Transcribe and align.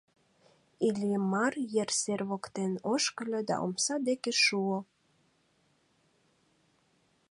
Иллимар 0.87 1.53
ер 1.81 1.89
сер 1.99 2.21
воктен 2.29 2.71
ошкыльо 2.93 3.41
да 3.49 3.55
омса 3.65 3.95
деке 4.07 4.31
шуо. 4.43 4.77